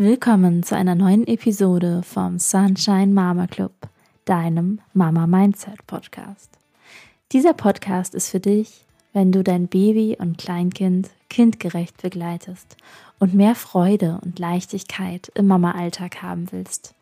[0.00, 3.72] Willkommen zu einer neuen Episode vom Sunshine Mama Club,
[4.26, 6.50] deinem Mama Mindset Podcast.
[7.32, 12.76] Dieser Podcast ist für dich, wenn du dein Baby und Kleinkind kindgerecht begleitest
[13.18, 16.94] und mehr Freude und Leichtigkeit im Mama-Alltag haben willst.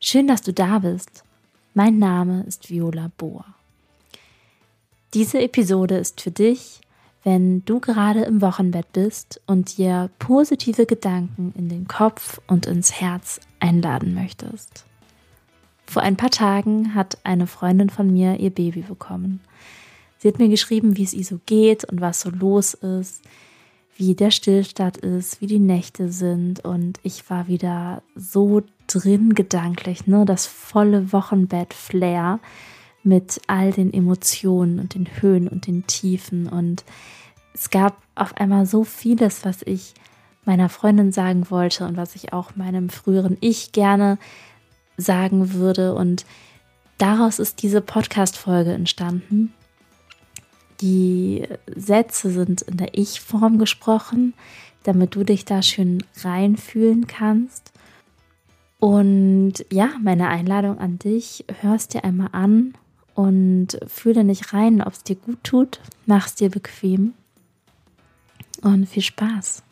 [0.00, 1.24] Schön, dass du da bist.
[1.74, 3.46] Mein Name ist Viola Bohr.
[5.12, 6.82] Diese Episode ist für dich,
[7.24, 13.00] wenn du gerade im Wochenbett bist und dir positive Gedanken in den Kopf und ins
[13.00, 14.84] Herz einladen möchtest.
[15.86, 19.40] Vor ein paar Tagen hat eine Freundin von mir ihr Baby bekommen.
[20.18, 23.22] Sie hat mir geschrieben, wie es ihr so geht und was so los ist,
[23.96, 30.06] wie der Stillstand ist, wie die Nächte sind und ich war wieder so drin gedanklich,
[30.06, 32.40] ne, das volle Wochenbett-Flair
[33.04, 36.48] mit all den Emotionen und den Höhen und den Tiefen.
[36.48, 36.84] Und
[37.52, 39.94] es gab auf einmal so vieles, was ich
[40.44, 44.18] meiner Freundin sagen wollte und was ich auch meinem früheren Ich gerne
[44.96, 45.94] sagen würde.
[45.94, 46.24] Und
[46.98, 49.52] daraus ist diese Podcast-Folge entstanden.
[50.80, 54.34] Die Sätze sind in der Ich-Form gesprochen,
[54.82, 57.72] damit du dich da schön reinfühlen kannst.
[58.80, 62.74] Und ja, meine Einladung an dich, hörst dir einmal an
[63.14, 67.14] und fühle nicht rein, ob es dir gut tut, mach es dir bequem
[68.62, 69.62] und viel Spaß.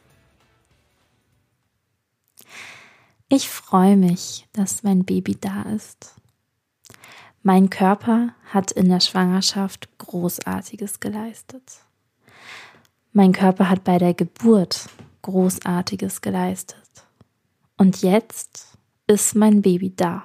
[3.29, 6.15] Ich freue mich, dass mein Baby da ist.
[7.43, 11.81] Mein Körper hat in der Schwangerschaft Großartiges geleistet.
[13.13, 14.89] Mein Körper hat bei der Geburt
[15.23, 16.79] Großartiges geleistet.
[17.77, 18.77] Und jetzt
[19.07, 20.25] ist mein Baby da.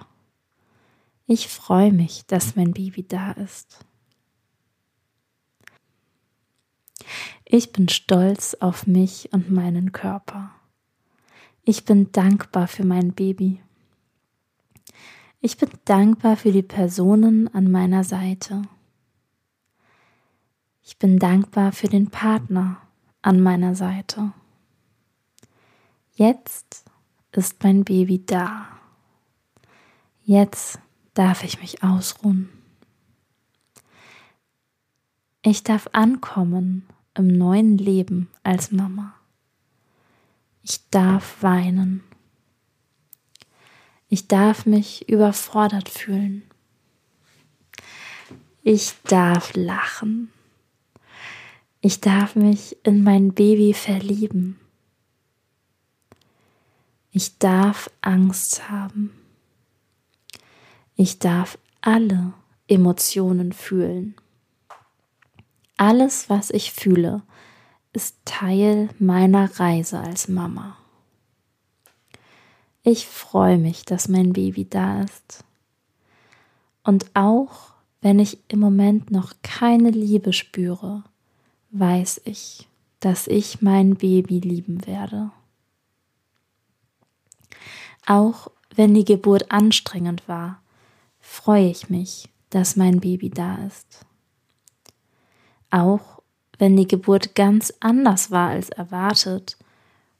[1.29, 3.85] Ich freue mich, dass mein Baby da ist.
[7.43, 10.51] Ich bin stolz auf mich und meinen Körper.
[11.63, 13.61] Ich bin dankbar für mein Baby.
[15.41, 18.61] Ich bin dankbar für die Personen an meiner Seite.
[20.81, 22.81] Ich bin dankbar für den Partner
[23.21, 24.31] an meiner Seite.
[26.15, 26.85] Jetzt
[27.33, 28.67] ist mein Baby da.
[30.23, 30.79] Jetzt
[31.17, 32.49] darf ich mich ausruhen.
[35.41, 36.85] Ich darf ankommen
[37.15, 39.15] im neuen Leben als Mama.
[40.61, 42.03] Ich darf weinen.
[44.09, 46.43] Ich darf mich überfordert fühlen.
[48.61, 50.31] Ich darf lachen.
[51.81, 54.59] Ich darf mich in mein Baby verlieben.
[57.11, 59.26] Ich darf Angst haben.
[60.99, 62.33] Ich darf alle
[62.67, 64.15] Emotionen fühlen.
[65.77, 67.21] Alles, was ich fühle,
[67.93, 70.75] ist Teil meiner Reise als Mama.
[72.81, 75.43] Ich freue mich, dass mein Baby da ist.
[76.83, 81.03] Und auch wenn ich im Moment noch keine Liebe spüre,
[81.69, 82.67] weiß ich,
[83.01, 85.29] dass ich mein Baby lieben werde.
[88.07, 90.59] Auch wenn die Geburt anstrengend war,
[91.37, 94.05] freue ich mich, dass mein Baby da ist.
[95.69, 96.23] Auch
[96.57, 99.55] wenn die Geburt ganz anders war als erwartet,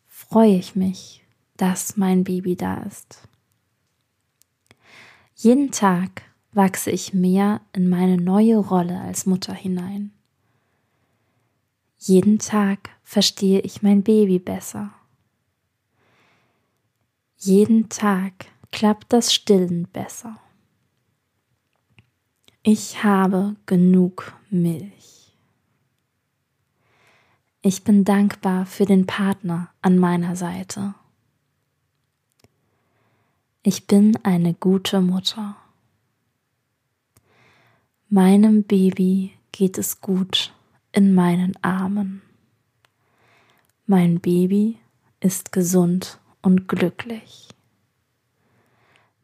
[0.08, 1.26] freue ich mich,
[1.58, 3.28] dass mein Baby da ist.
[5.36, 10.12] Jeden Tag wachse ich mehr in meine neue Rolle als Mutter hinein.
[11.98, 14.94] Jeden Tag verstehe ich mein Baby besser.
[17.38, 20.40] Jeden Tag klappt das Stillen besser.
[22.70, 25.32] Ich habe genug Milch.
[27.62, 30.94] Ich bin dankbar für den Partner an meiner Seite.
[33.64, 35.56] Ich bin eine gute Mutter.
[38.10, 40.54] Meinem Baby geht es gut
[40.92, 42.22] in meinen Armen.
[43.86, 44.78] Mein Baby
[45.22, 47.48] ist gesund und glücklich.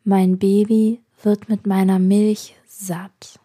[0.05, 3.39] Mein Baby wird mit meiner Milch satt.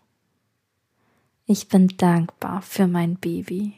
[1.46, 3.74] Ich bin dankbar für mein Baby.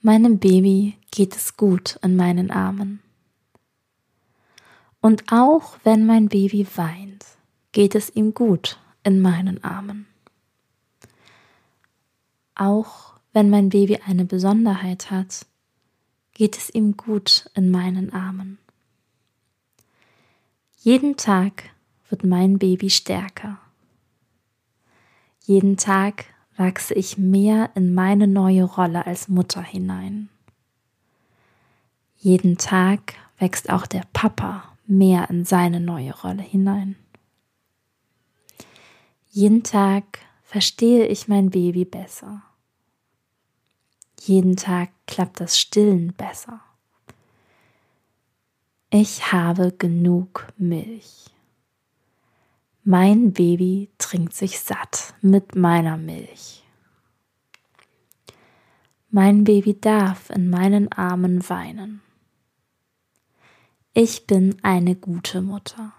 [0.00, 3.00] Meinem Baby geht es gut in meinen Armen.
[5.00, 7.24] Und auch wenn mein Baby weint,
[7.72, 10.06] geht es ihm gut in meinen Armen.
[12.54, 15.46] Auch wenn mein Baby eine Besonderheit hat,
[16.34, 18.58] geht es ihm gut in meinen Armen.
[20.78, 21.71] Jeden Tag
[22.12, 23.58] wird mein Baby stärker.
[25.44, 26.26] Jeden Tag
[26.58, 30.28] wachse ich mehr in meine neue Rolle als Mutter hinein.
[32.18, 36.96] Jeden Tag wächst auch der Papa mehr in seine neue Rolle hinein.
[39.30, 42.42] Jeden Tag verstehe ich mein Baby besser.
[44.20, 46.60] Jeden Tag klappt das Stillen besser.
[48.90, 51.32] Ich habe genug Milch.
[52.84, 56.64] Mein Baby trinkt sich satt mit meiner Milch.
[59.08, 62.00] Mein Baby darf in meinen Armen weinen.
[63.94, 65.92] Ich bin eine gute Mutter.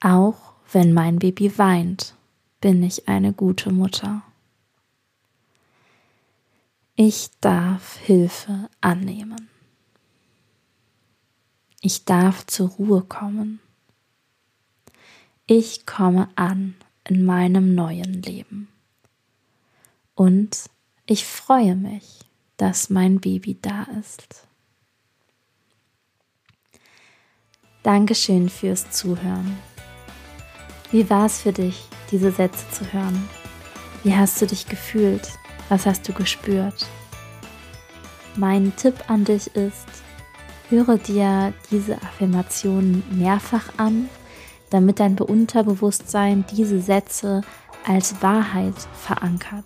[0.00, 2.14] Auch wenn mein Baby weint,
[2.62, 4.22] bin ich eine gute Mutter.
[6.96, 9.50] Ich darf Hilfe annehmen.
[11.82, 13.60] Ich darf zur Ruhe kommen.
[15.52, 18.68] Ich komme an in meinem neuen Leben.
[20.14, 20.70] Und
[21.06, 22.20] ich freue mich,
[22.56, 24.46] dass mein Baby da ist.
[27.82, 29.58] Dankeschön fürs Zuhören.
[30.92, 31.82] Wie war es für dich,
[32.12, 33.28] diese Sätze zu hören?
[34.04, 35.32] Wie hast du dich gefühlt?
[35.68, 36.86] Was hast du gespürt?
[38.36, 39.88] Mein Tipp an dich ist,
[40.68, 44.08] höre dir diese Affirmationen mehrfach an,
[44.70, 47.42] damit dein Unterbewusstsein diese Sätze
[47.86, 49.64] als Wahrheit verankert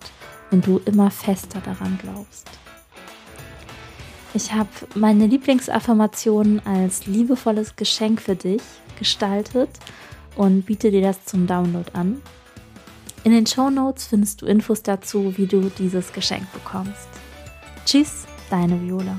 [0.51, 2.49] und du immer fester daran glaubst.
[4.35, 8.63] Ich habe meine Lieblingsaffirmationen als liebevolles Geschenk für dich
[8.99, 9.71] gestaltet
[10.37, 12.21] und biete dir das zum Download an.
[13.23, 17.09] In den Show Notes findest du Infos dazu, wie du dieses Geschenk bekommst.
[17.87, 19.17] Tschüss, deine Viola.